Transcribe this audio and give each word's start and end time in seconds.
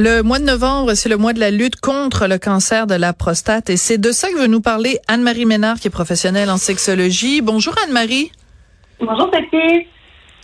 Le 0.00 0.22
mois 0.22 0.38
de 0.38 0.44
novembre, 0.44 0.94
c'est 0.94 1.08
le 1.08 1.16
mois 1.16 1.32
de 1.32 1.40
la 1.40 1.50
lutte 1.50 1.80
contre 1.80 2.28
le 2.28 2.38
cancer 2.38 2.86
de 2.86 2.94
la 2.94 3.12
prostate 3.12 3.68
et 3.68 3.76
c'est 3.76 3.98
de 3.98 4.12
ça 4.12 4.28
que 4.28 4.36
veut 4.36 4.46
nous 4.46 4.60
parler 4.60 5.00
Anne-Marie 5.08 5.44
Ménard 5.44 5.80
qui 5.80 5.88
est 5.88 5.90
professionnelle 5.90 6.50
en 6.50 6.56
sexologie. 6.56 7.40
Bonjour 7.40 7.74
Anne-Marie. 7.82 8.30
Bonjour 9.00 9.28
Sophie. 9.34 9.88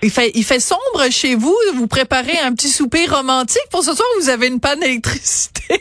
Il 0.02 0.10
fait, 0.10 0.32
il 0.34 0.42
fait 0.42 0.58
sombre 0.58 1.08
chez 1.08 1.36
vous. 1.36 1.54
Vous 1.76 1.86
préparez 1.86 2.36
un 2.40 2.52
petit 2.52 2.68
souper 2.68 3.06
romantique 3.06 3.62
pour 3.70 3.84
ce 3.84 3.94
soir. 3.94 4.08
Vous 4.18 4.28
avez 4.28 4.48
une 4.48 4.58
panne 4.58 4.80
d'électricité. 4.80 5.80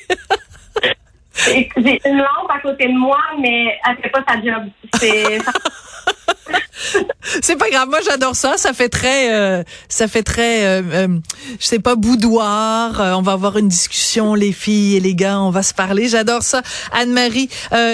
J'ai 1.35 1.99
une 2.05 2.17
lampe 2.17 2.51
à 2.55 2.59
côté 2.59 2.85
de 2.85 2.95
moi, 2.95 3.17
mais 3.41 3.75
elle 3.89 3.97
fait 4.03 4.09
pas 4.09 4.23
sa 4.27 4.35
job. 4.35 4.69
C'est 4.99 5.39
c'est 7.41 7.55
pas 7.55 7.69
grave. 7.69 7.89
Moi, 7.89 7.99
j'adore 8.05 8.35
ça. 8.35 8.57
Ça 8.57 8.73
fait 8.73 8.89
très, 8.89 9.33
euh, 9.33 9.63
ça 9.89 10.07
fait 10.07 10.23
très, 10.23 10.65
euh, 10.65 10.81
euh, 10.91 11.07
je 11.59 11.65
sais 11.65 11.79
pas, 11.79 11.95
boudoir. 11.95 13.17
on 13.17 13.21
va 13.21 13.33
avoir 13.33 13.57
une 13.57 13.67
discussion, 13.67 14.35
les 14.35 14.51
filles 14.51 14.97
et 14.97 14.99
les 14.99 15.15
gars. 15.15 15.39
On 15.39 15.49
va 15.49 15.63
se 15.63 15.73
parler. 15.73 16.07
J'adore 16.07 16.43
ça. 16.43 16.61
Anne-Marie. 16.91 17.49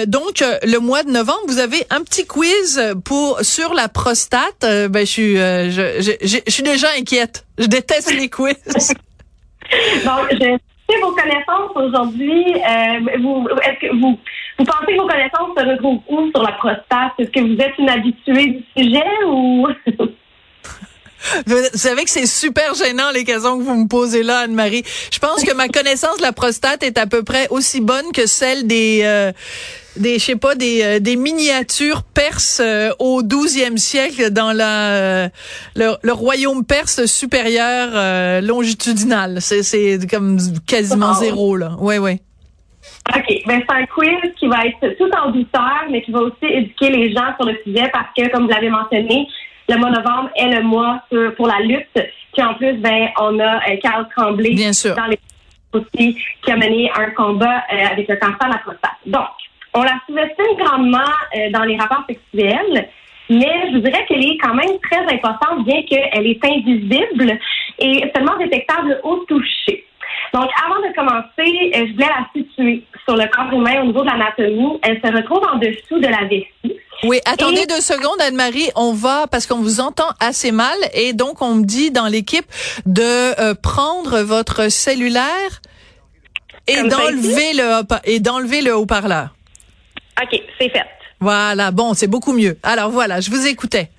donc, 0.06 0.44
le 0.62 0.78
mois 0.78 1.02
de 1.02 1.10
novembre, 1.10 1.40
vous 1.46 1.58
avez 1.58 1.84
un 1.90 2.02
petit 2.02 2.26
quiz 2.26 2.80
pour 3.04 3.40
sur 3.42 3.74
la 3.74 3.88
prostate. 3.88 4.60
ben, 4.60 5.00
je 5.00 5.04
suis, 5.04 5.36
je, 5.36 5.96
je, 6.00 6.26
je, 6.26 6.52
suis 6.52 6.62
déjà 6.62 6.88
inquiète. 6.98 7.46
Je 7.58 7.66
déteste 7.66 8.12
les 8.12 8.28
quiz. 8.28 8.56
Je 9.72 10.69
vos 11.00 11.12
connaissances 11.12 11.70
aujourd'hui, 11.74 12.54
vous, 13.20 13.48
est-ce 13.62 13.80
que 13.80 13.94
vous, 13.96 14.18
pensez 14.58 14.96
que 14.96 15.00
vos 15.00 15.08
connaissances 15.08 15.56
se 15.56 15.66
retrouvent 15.66 16.02
où 16.08 16.30
sur 16.30 16.42
la 16.42 16.52
prostate? 16.52 17.12
Est-ce 17.18 17.30
que 17.30 17.40
vous 17.40 17.60
êtes 17.60 17.78
une 17.78 17.90
habituée 17.90 18.46
du 18.46 18.64
sujet 18.76 19.24
ou... 19.26 19.68
Vous 21.46 21.56
savez 21.74 22.04
que 22.04 22.10
c'est 22.10 22.26
super 22.26 22.74
gênant 22.74 23.10
les 23.12 23.24
questions 23.24 23.58
que 23.58 23.62
vous 23.62 23.74
me 23.74 23.88
posez 23.88 24.22
là, 24.22 24.40
Anne-Marie. 24.40 24.84
Je 25.12 25.18
pense 25.18 25.44
que 25.44 25.54
ma 25.54 25.68
connaissance 25.68 26.16
de 26.18 26.22
la 26.22 26.32
prostate 26.32 26.82
est 26.82 26.98
à 26.98 27.06
peu 27.06 27.22
près 27.22 27.48
aussi 27.50 27.80
bonne 27.80 28.12
que 28.12 28.26
celle 28.26 28.66
des, 28.66 29.00
euh, 29.04 29.32
des, 29.96 30.18
je 30.18 30.24
sais 30.24 30.36
pas, 30.36 30.54
des, 30.54 30.82
euh, 30.82 30.98
des 30.98 31.16
miniatures 31.16 32.02
perses 32.02 32.60
euh, 32.64 32.90
au 32.98 33.22
12e 33.22 33.76
siècle 33.76 34.30
dans 34.30 34.52
la 34.52 35.30
le, 35.76 36.12
royaume 36.12 36.64
perse 36.64 37.06
supérieur 37.06 38.42
longitudinal. 38.42 39.40
C'est, 39.40 39.62
c'est 39.62 39.98
comme 40.10 40.38
quasiment 40.66 41.14
zéro 41.14 41.56
là. 41.56 41.76
Ouais, 41.78 41.98
ouais. 41.98 42.20
OK. 43.14 43.42
Ben, 43.46 43.62
c'est 43.68 43.74
un 43.74 43.86
quiz 43.86 44.32
qui 44.38 44.46
va 44.46 44.66
être 44.66 44.96
tout 44.98 45.10
en 45.16 45.30
douceur, 45.30 45.86
mais 45.90 46.02
qui 46.02 46.12
va 46.12 46.20
aussi 46.20 46.44
éduquer 46.44 46.90
les 46.90 47.12
gens 47.12 47.34
sur 47.38 47.48
le 47.48 47.56
sujet 47.64 47.90
parce 47.92 48.08
que, 48.16 48.30
comme 48.30 48.44
vous 48.44 48.50
l'avez 48.50 48.70
mentionné, 48.70 49.26
le 49.70 49.78
mois 49.78 49.90
de 49.90 49.96
novembre 49.96 50.30
est 50.34 50.48
le 50.48 50.62
mois 50.62 51.02
pour 51.36 51.46
la 51.46 51.60
lutte. 51.60 51.86
Puis 52.32 52.42
en 52.42 52.54
plus, 52.54 52.74
ben, 52.74 53.08
on 53.20 53.38
a 53.38 53.56
euh, 53.56 53.76
Carl 53.82 54.06
Tremblay 54.16 54.54
dans 54.54 55.06
les 55.06 55.18
aussi 55.72 56.18
qui 56.42 56.50
a 56.50 56.56
mené 56.56 56.90
un 56.96 57.10
combat 57.10 57.62
euh, 57.72 57.86
avec 57.92 58.08
le 58.08 58.16
cancer 58.16 58.48
de 58.48 58.52
la 58.52 58.58
prostate. 58.58 58.98
Donc, 59.06 59.28
on 59.72 59.82
la 59.82 60.00
sous-estime 60.06 60.56
grandement 60.58 60.98
euh, 61.36 61.50
dans 61.50 61.62
les 61.62 61.76
rapports 61.76 62.04
sexuels, 62.08 62.88
mais 63.28 63.70
je 63.72 63.78
dirais 63.78 64.04
qu'elle 64.08 64.24
est 64.24 64.38
quand 64.38 64.54
même 64.54 64.78
très 64.82 65.02
importante, 65.14 65.64
bien 65.64 65.82
qu'elle 65.84 66.26
est 66.26 66.44
invisible 66.44 67.38
et 67.78 68.10
seulement 68.14 68.36
détectable 68.38 69.00
au 69.04 69.18
toucher. 69.28 69.84
Donc, 70.34 70.48
avant 70.64 70.80
de 70.80 70.94
commencer, 70.94 71.72
euh, 71.74 71.86
je 71.86 71.92
voulais 71.92 72.06
la 72.06 72.26
situer 72.34 72.84
sur 73.04 73.16
le 73.16 73.26
corps 73.28 73.52
humain 73.52 73.82
au 73.82 73.86
niveau 73.86 74.02
de 74.02 74.06
l'anatomie. 74.06 74.78
Elle 74.82 75.00
se 75.00 75.12
retrouve 75.12 75.42
en 75.52 75.58
dessous 75.58 75.98
de 75.98 76.08
la 76.08 76.24
vessie. 76.24 76.69
Oui, 77.04 77.18
attendez 77.24 77.66
deux 77.66 77.80
secondes, 77.80 78.20
Anne-Marie. 78.20 78.70
On 78.76 78.92
va, 78.92 79.26
parce 79.26 79.46
qu'on 79.46 79.60
vous 79.60 79.80
entend 79.80 80.08
assez 80.20 80.52
mal, 80.52 80.76
et 80.92 81.12
donc 81.12 81.40
on 81.40 81.54
me 81.54 81.64
dit 81.64 81.90
dans 81.90 82.06
l'équipe 82.06 82.44
de 82.84 83.40
euh, 83.40 83.54
prendre 83.54 84.20
votre 84.20 84.70
cellulaire 84.70 85.62
et 86.66 86.82
d'enlever 86.82 87.54
le 87.54 87.82
et 88.04 88.20
d'enlever 88.20 88.60
le 88.60 88.76
haut-parleur. 88.76 89.34
OK, 90.22 90.40
c'est 90.58 90.68
fait. 90.68 90.84
Voilà, 91.20 91.70
bon, 91.70 91.94
c'est 91.94 92.06
beaucoup 92.06 92.32
mieux. 92.32 92.58
Alors 92.62 92.90
voilà, 92.90 93.20
je 93.20 93.30
vous 93.30 93.46
écoutais. 93.46 93.90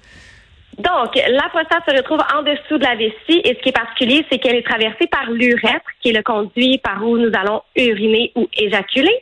Donc, 0.77 1.15
la 1.15 1.49
prostate 1.49 1.83
se 1.87 1.95
retrouve 1.95 2.21
en 2.33 2.41
dessous 2.41 2.77
de 2.77 2.83
la 2.83 2.95
vessie 2.95 3.41
et 3.43 3.55
ce 3.55 3.61
qui 3.61 3.69
est 3.69 3.73
particulier, 3.73 4.25
c'est 4.31 4.39
qu'elle 4.39 4.55
est 4.55 4.65
traversée 4.65 5.05
par 5.07 5.29
l'urètre, 5.29 5.85
qui 6.01 6.09
est 6.09 6.13
le 6.13 6.23
conduit 6.23 6.79
par 6.79 7.03
où 7.03 7.17
nous 7.17 7.31
allons 7.33 7.61
uriner 7.75 8.31
ou 8.35 8.47
éjaculer. 8.53 9.13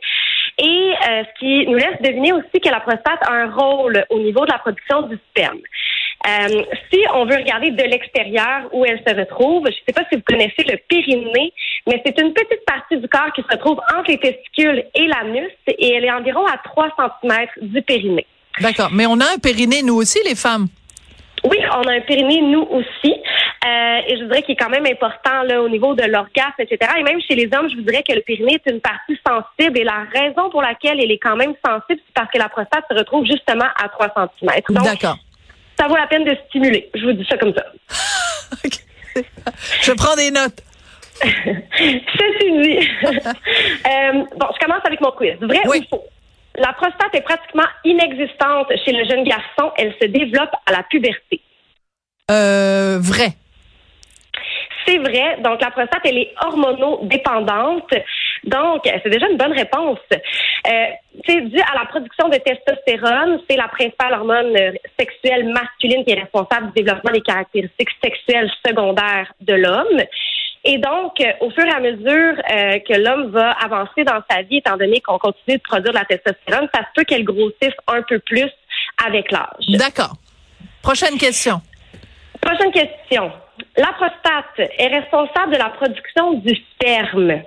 Et 0.62 0.92
euh, 1.08 1.22
ce 1.24 1.38
qui 1.38 1.66
nous 1.66 1.76
laisse 1.76 2.00
deviner 2.02 2.32
aussi 2.32 2.60
que 2.62 2.68
la 2.68 2.80
prostate 2.80 3.20
a 3.22 3.32
un 3.32 3.50
rôle 3.50 4.04
au 4.10 4.18
niveau 4.18 4.44
de 4.44 4.52
la 4.52 4.58
production 4.58 5.02
du 5.02 5.18
sperme. 5.30 5.58
Euh, 6.26 6.62
si 6.92 7.00
on 7.14 7.24
veut 7.24 7.36
regarder 7.36 7.70
de 7.70 7.82
l'extérieur 7.82 8.68
où 8.72 8.84
elle 8.84 9.02
se 9.06 9.14
retrouve, 9.14 9.64
je 9.64 9.70
ne 9.70 9.84
sais 9.86 9.92
pas 9.94 10.04
si 10.10 10.16
vous 10.16 10.22
connaissez 10.26 10.64
le 10.64 10.76
périnée, 10.86 11.52
mais 11.86 12.02
c'est 12.04 12.20
une 12.20 12.34
petite 12.34 12.62
partie 12.66 12.98
du 12.98 13.08
corps 13.08 13.32
qui 13.34 13.40
se 13.40 13.48
retrouve 13.48 13.80
entre 13.96 14.10
les 14.10 14.18
testicules 14.18 14.84
et 14.94 15.06
l'anus 15.06 15.50
et 15.66 15.94
elle 15.94 16.04
est 16.04 16.12
environ 16.12 16.44
à 16.44 16.58
3 16.62 16.88
cm 17.22 17.46
du 17.62 17.80
périnée. 17.80 18.26
D'accord. 18.60 18.90
Mais 18.92 19.06
on 19.06 19.18
a 19.20 19.34
un 19.34 19.38
périnée, 19.38 19.82
nous 19.82 19.94
aussi, 19.94 20.18
les 20.26 20.34
femmes. 20.34 20.66
Oui, 21.44 21.56
on 21.74 21.88
a 21.88 21.94
un 21.94 22.00
périnée, 22.00 22.42
nous 22.42 22.68
aussi. 22.70 23.14
Euh, 23.62 24.00
et 24.08 24.16
je 24.16 24.22
voudrais 24.22 24.42
qu'il 24.42 24.52
est 24.52 24.56
quand 24.56 24.70
même 24.70 24.86
important 24.86 25.42
là, 25.42 25.60
au 25.60 25.68
niveau 25.68 25.94
de 25.94 26.04
l'orgasme, 26.04 26.54
etc. 26.60 26.92
Et 26.98 27.02
même 27.02 27.20
chez 27.20 27.34
les 27.34 27.44
hommes, 27.54 27.68
je 27.68 27.76
vous 27.76 27.82
dirais 27.82 28.02
que 28.02 28.14
le 28.14 28.22
périnée 28.22 28.54
est 28.54 28.70
une 28.70 28.80
partie 28.80 29.18
sensible. 29.26 29.78
Et 29.78 29.84
la 29.84 30.06
raison 30.12 30.48
pour 30.50 30.62
laquelle 30.62 30.98
elle 30.98 31.10
est 31.10 31.18
quand 31.18 31.36
même 31.36 31.52
sensible, 31.64 32.00
c'est 32.06 32.14
parce 32.14 32.30
que 32.30 32.38
la 32.38 32.48
prostate 32.48 32.84
se 32.90 32.96
retrouve 32.96 33.26
justement 33.26 33.66
à 33.82 33.88
3 33.90 34.14
cm. 34.40 34.60
D'accord. 34.70 35.18
Ça 35.78 35.88
vaut 35.88 35.96
la 35.96 36.06
peine 36.06 36.24
de 36.24 36.34
stimuler. 36.48 36.90
Je 36.94 37.04
vous 37.04 37.12
dis 37.12 37.26
ça 37.28 37.36
comme 37.36 37.52
ça. 37.54 37.64
Je 39.82 39.92
prends 39.92 40.16
des 40.16 40.30
notes. 40.30 40.62
Ceci 41.22 42.50
dit, 42.62 42.88
euh, 43.06 44.24
bon, 44.36 44.46
je 44.54 44.64
commence 44.64 44.84
avec 44.84 45.00
mon 45.02 45.10
quiz. 45.10 45.36
Vrai 45.40 45.60
ou 45.66 45.72
faux? 45.90 46.04
La 46.56 46.72
prostate 46.72 47.14
est 47.14 47.20
pratiquement 47.20 47.66
inexistante 47.84 48.68
chez 48.84 48.92
le 48.92 49.04
jeune 49.08 49.24
garçon. 49.24 49.70
Elle 49.76 49.94
se 50.00 50.06
développe 50.06 50.50
à 50.66 50.72
la 50.72 50.82
puberté. 50.84 51.40
Euh, 52.30 52.98
vrai. 53.00 53.34
C'est 54.86 54.98
vrai. 54.98 55.38
Donc, 55.42 55.60
la 55.60 55.70
prostate, 55.70 56.00
elle 56.04 56.18
est 56.18 56.34
hormonodépendante. 56.44 57.90
Donc, 58.44 58.82
c'est 58.84 59.10
déjà 59.10 59.28
une 59.28 59.36
bonne 59.36 59.52
réponse. 59.52 59.98
Euh, 60.12 60.86
c'est 61.26 61.40
dû 61.42 61.60
à 61.60 61.78
la 61.78 61.86
production 61.86 62.28
de 62.28 62.36
testostérone. 62.36 63.40
C'est 63.48 63.56
la 63.56 63.68
principale 63.68 64.14
hormone 64.14 64.56
sexuelle 64.98 65.52
masculine 65.52 66.04
qui 66.04 66.12
est 66.12 66.20
responsable 66.20 66.68
du 66.68 66.82
développement 66.82 67.12
des 67.12 67.20
caractéristiques 67.20 67.90
sexuelles 68.02 68.50
secondaires 68.64 69.32
de 69.40 69.54
l'homme. 69.54 70.02
Et 70.64 70.78
donc, 70.78 71.20
euh, 71.20 71.32
au 71.40 71.50
fur 71.50 71.64
et 71.64 71.70
à 71.70 71.80
mesure 71.80 72.34
euh, 72.52 72.78
que 72.80 72.98
l'homme 73.00 73.30
va 73.30 73.52
avancer 73.52 74.04
dans 74.04 74.20
sa 74.30 74.42
vie, 74.42 74.58
étant 74.58 74.76
donné 74.76 75.00
qu'on 75.00 75.18
continue 75.18 75.56
de 75.56 75.62
produire 75.62 75.92
de 75.92 75.98
la 75.98 76.04
testostérone, 76.04 76.68
ça 76.74 76.80
se 76.80 76.86
peut 76.94 77.04
qu'elle 77.04 77.24
grossisse 77.24 77.74
un 77.88 78.02
peu 78.02 78.18
plus 78.18 78.50
avec 79.06 79.30
l'âge. 79.32 79.78
D'accord. 79.78 80.14
Prochaine 80.82 81.16
question. 81.16 81.62
Prochaine 82.40 82.72
question. 82.72 83.32
La 83.76 83.92
prostate 83.92 84.70
est 84.78 84.86
responsable 84.86 85.52
de 85.52 85.58
la 85.58 85.70
production 85.70 86.34
du 86.34 86.54
sperme. 86.54 87.42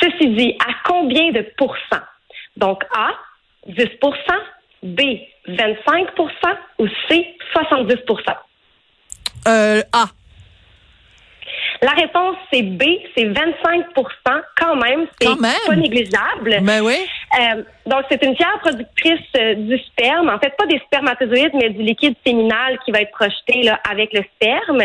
Ceci 0.00 0.28
dit, 0.28 0.56
à 0.60 0.72
combien 0.86 1.30
de 1.30 1.46
pourcents? 1.56 2.04
Donc, 2.56 2.82
A, 2.94 3.10
10% 3.68 3.88
B, 4.82 5.00
25% 5.48 6.28
ou 6.78 6.88
C, 7.08 7.36
70% 7.54 8.36
euh, 9.46 9.82
A. 9.92 10.06
La 11.84 11.90
réponse, 11.90 12.36
c'est 12.50 12.62
B, 12.62 12.82
c'est 13.14 13.26
25% 13.26 13.84
quand 14.58 14.76
même. 14.76 15.06
C'est 15.20 15.28
pas 15.38 15.76
négligeable. 15.76 16.56
Ben 16.62 16.80
oui. 16.82 16.96
Euh, 17.38 17.62
donc, 17.84 18.04
c'est 18.10 18.22
une 18.24 18.34
fière 18.34 18.58
productrice 18.60 19.20
euh, 19.36 19.54
du 19.54 19.78
sperme. 19.78 20.30
En 20.30 20.38
fait, 20.38 20.56
pas 20.56 20.64
des 20.64 20.78
spermatozoïdes, 20.86 21.52
mais 21.52 21.68
du 21.68 21.82
liquide 21.82 22.14
séminal 22.26 22.78
qui 22.86 22.90
va 22.90 23.02
être 23.02 23.10
projeté 23.10 23.64
là, 23.64 23.78
avec 23.90 24.14
le 24.14 24.22
sperme. 24.34 24.80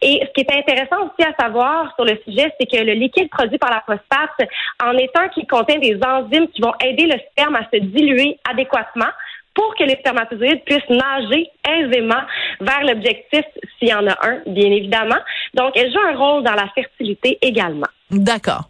Et 0.00 0.22
ce 0.24 0.32
qui 0.32 0.40
est 0.40 0.58
intéressant 0.58 1.04
aussi 1.04 1.28
à 1.28 1.34
savoir 1.38 1.94
sur 1.96 2.06
le 2.06 2.18
sujet, 2.26 2.50
c'est 2.58 2.66
que 2.66 2.82
le 2.82 2.94
liquide 2.94 3.28
produit 3.28 3.58
par 3.58 3.70
la 3.70 3.82
prostate 3.82 4.48
en 4.82 4.96
est 4.96 5.14
un 5.18 5.28
qui 5.28 5.46
contient 5.46 5.78
des 5.78 6.00
enzymes 6.02 6.48
qui 6.48 6.62
vont 6.62 6.72
aider 6.82 7.04
le 7.04 7.20
sperme 7.30 7.56
à 7.56 7.68
se 7.70 7.78
diluer 7.78 8.38
adéquatement 8.50 9.12
pour 9.58 9.74
que 9.74 9.82
les 9.82 9.96
spermatozoïdes 9.96 10.62
puissent 10.62 10.88
nager 10.88 11.50
aisément 11.68 12.22
vers 12.60 12.84
l'objectif, 12.84 13.44
s'il 13.76 13.88
y 13.88 13.92
en 13.92 14.06
a 14.06 14.16
un, 14.22 14.40
bien 14.46 14.70
évidemment. 14.70 15.18
Donc, 15.54 15.72
elle 15.74 15.90
joue 15.92 15.98
un 15.98 16.16
rôle 16.16 16.44
dans 16.44 16.54
la 16.54 16.68
fertilité 16.76 17.38
également. 17.42 17.88
D'accord. 18.08 18.68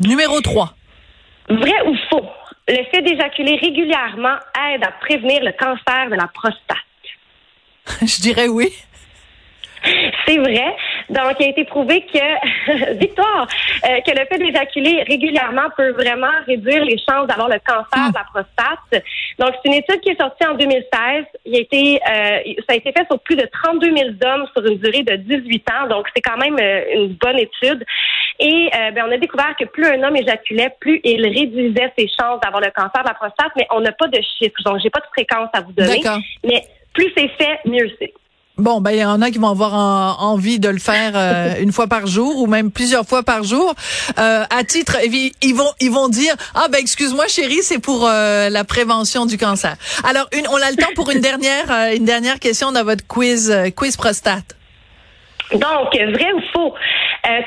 Numéro 0.00 0.40
3. 0.40 0.74
Vrai 1.50 1.82
ou 1.86 1.94
faux? 2.08 2.24
Le 2.66 2.82
fait 2.90 3.02
d'éjaculer 3.02 3.56
régulièrement 3.56 4.36
aide 4.70 4.82
à 4.82 4.92
prévenir 5.06 5.42
le 5.42 5.52
cancer 5.52 6.08
de 6.08 6.14
la 6.14 6.28
prostate. 6.32 6.78
Je 8.00 8.22
dirais 8.22 8.48
oui. 8.48 8.72
C'est 10.26 10.38
vrai. 10.38 10.76
Donc, 11.12 11.36
il 11.40 11.46
a 11.46 11.48
été 11.50 11.64
prouvé 11.64 12.04
que, 12.06 12.94
victoire, 12.98 13.46
euh, 13.84 14.00
que 14.00 14.10
le 14.18 14.24
fait 14.26 14.38
d'éjaculer 14.38 15.02
régulièrement 15.02 15.68
peut 15.76 15.90
vraiment 15.92 16.32
réduire 16.46 16.84
les 16.84 16.96
chances 16.98 17.26
d'avoir 17.26 17.48
le 17.48 17.58
cancer 17.66 18.10
de 18.10 18.14
la 18.14 18.24
prostate. 18.24 19.04
Donc, 19.38 19.50
c'est 19.62 19.68
une 19.68 19.74
étude 19.74 20.00
qui 20.00 20.10
est 20.10 20.20
sortie 20.20 20.46
en 20.46 20.54
2016. 20.54 21.24
Il 21.44 21.56
a 21.56 21.58
été, 21.58 21.96
euh, 21.96 22.54
ça 22.66 22.72
a 22.72 22.74
été 22.76 22.92
fait 22.92 23.06
sur 23.10 23.20
plus 23.20 23.36
de 23.36 23.46
32 23.62 23.94
000 23.94 24.08
hommes 24.24 24.46
sur 24.56 24.64
une 24.64 24.78
durée 24.78 25.02
de 25.02 25.16
18 25.16 25.70
ans. 25.70 25.88
Donc, 25.88 26.06
c'est 26.16 26.22
quand 26.22 26.38
même 26.38 26.56
euh, 26.58 26.84
une 26.94 27.14
bonne 27.14 27.38
étude. 27.38 27.84
Et 28.40 28.70
ben, 28.72 29.04
on 29.06 29.12
a 29.12 29.18
découvert 29.18 29.54
que 29.56 29.66
plus 29.66 29.86
un 29.86 30.02
homme 30.02 30.16
éjaculait, 30.16 30.74
plus 30.80 31.00
il 31.04 31.22
réduisait 31.22 31.92
ses 31.96 32.08
chances 32.08 32.40
d'avoir 32.40 32.60
le 32.60 32.70
cancer 32.74 33.02
de 33.02 33.08
la 33.08 33.14
prostate. 33.14 33.52
Mais 33.56 33.66
on 33.70 33.80
n'a 33.80 33.92
pas 33.92 34.08
de 34.08 34.18
chiffres. 34.38 34.56
Donc, 34.64 34.80
j'ai 34.82 34.90
pas 34.90 35.00
de 35.00 35.06
fréquence 35.12 35.48
à 35.52 35.60
vous 35.60 35.72
donner. 35.72 36.00
Mais 36.44 36.62
plus 36.92 37.12
c'est 37.16 37.28
fait, 37.28 37.60
mieux 37.66 37.88
c'est. 37.98 38.12
Bon, 38.58 38.82
ben 38.82 38.90
il 38.90 38.98
y 38.98 39.04
en 39.04 39.22
a 39.22 39.30
qui 39.30 39.38
vont 39.38 39.48
avoir 39.48 39.72
envie 40.22 40.60
de 40.60 40.68
le 40.68 40.78
faire 40.78 41.12
euh, 41.14 41.54
une 41.60 41.72
fois 41.72 41.86
par 41.86 42.06
jour 42.06 42.36
ou 42.38 42.46
même 42.46 42.70
plusieurs 42.70 43.06
fois 43.06 43.22
par 43.22 43.44
jour. 43.44 43.74
Euh, 44.18 44.44
à 44.50 44.64
titre, 44.64 44.98
ils 45.02 45.54
vont 45.54 45.70
ils 45.80 45.90
vont 45.90 46.08
dire 46.08 46.34
ah 46.54 46.66
ben 46.70 46.78
excuse-moi 46.78 47.26
chérie, 47.28 47.62
c'est 47.62 47.80
pour 47.80 48.06
euh, 48.06 48.50
la 48.50 48.64
prévention 48.64 49.24
du 49.24 49.38
cancer. 49.38 49.76
Alors 50.04 50.28
une, 50.36 50.46
on 50.48 50.56
a 50.56 50.70
le 50.70 50.76
temps 50.76 50.92
pour 50.94 51.10
une 51.10 51.20
dernière 51.20 51.70
une 51.94 52.04
dernière 52.04 52.38
question 52.38 52.72
dans 52.72 52.84
votre 52.84 53.06
quiz 53.06 53.54
quiz 53.74 53.96
prostate. 53.96 54.54
Donc 55.52 55.94
vrai 55.94 56.32
ou 56.32 56.40
faux 56.52 56.74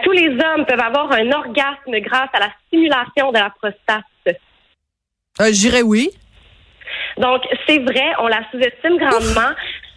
Tous 0.03 0.11
les 0.11 0.29
hommes 0.29 0.65
peuvent 0.67 0.79
avoir 0.79 1.11
un 1.11 1.31
orgasme 1.31 1.99
grâce 2.01 2.29
à 2.33 2.39
la 2.39 2.49
stimulation 2.67 3.31
de 3.31 3.37
la 3.37 3.51
prostate. 3.61 4.03
J'irais 5.51 5.81
oui. 5.81 6.09
Donc, 7.17 7.41
c'est 7.67 7.79
vrai, 7.79 8.11
on 8.19 8.27
la 8.27 8.41
sous-estime 8.51 8.97
grandement 8.97 9.51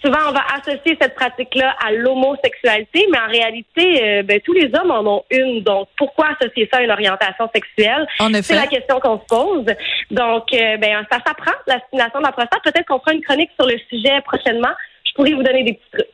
souvent 0.04 0.18
on 0.28 0.32
va 0.32 0.42
associer 0.56 0.96
cette 1.00 1.14
pratique-là 1.14 1.74
à 1.84 1.92
l'homosexualité, 1.92 3.06
mais 3.10 3.18
en 3.18 3.28
réalité, 3.28 4.02
euh, 4.02 4.22
ben, 4.22 4.40
tous 4.44 4.52
les 4.52 4.70
hommes 4.74 4.90
en 4.90 5.06
ont 5.06 5.24
une. 5.30 5.62
Donc, 5.62 5.88
pourquoi 5.96 6.28
associer 6.38 6.68
ça 6.72 6.78
à 6.78 6.82
une 6.82 6.90
orientation 6.90 7.48
sexuelle? 7.54 8.06
C'est 8.42 8.54
la 8.54 8.66
question 8.66 9.00
qu'on 9.00 9.18
se 9.18 9.26
pose. 9.26 9.66
Donc, 10.10 10.52
euh, 10.52 10.76
ben, 10.76 11.04
ça 11.10 11.18
s'apprend, 11.26 11.52
la 11.66 11.80
stimulation 11.86 12.20
de 12.20 12.24
la 12.24 12.32
prostate. 12.32 12.62
Peut-être 12.64 12.86
qu'on 12.86 13.00
fera 13.00 13.12
une 13.12 13.22
chronique 13.22 13.50
sur 13.58 13.66
le 13.66 13.78
sujet 13.90 14.20
prochainement. 14.24 14.72
Je 15.04 15.12
pourrais 15.14 15.32
vous 15.32 15.42
donner 15.42 15.64
des 15.64 15.74
petits 15.74 15.90
trucs. 15.92 16.08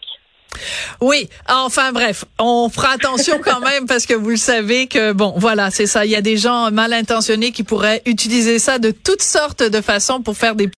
Oui, 1.01 1.29
enfin 1.49 1.93
bref, 1.93 2.25
on 2.39 2.69
fera 2.69 2.93
attention 2.93 3.41
quand 3.43 3.61
même 3.65 3.87
parce 3.87 4.07
que 4.07 4.15
vous 4.15 4.31
le 4.31 4.37
savez 4.37 4.87
que 4.87 5.13
bon, 5.13 5.35
voilà, 5.37 5.71
c'est 5.71 5.87
ça. 5.87 6.05
Il 6.05 6.11
y 6.11 6.17
a 6.17 6.21
des 6.21 6.37
gens 6.37 6.71
mal 6.71 6.93
intentionnés 6.93 7.53
qui 7.53 7.63
pourraient 7.63 8.03
utiliser 8.07 8.59
ça 8.59 8.79
de 8.79 8.91
toutes 8.91 9.23
sortes 9.23 9.63
de 9.63 9.81
façons 9.81 10.23
pour 10.23 10.37
faire 10.37 10.55
des 10.55 10.69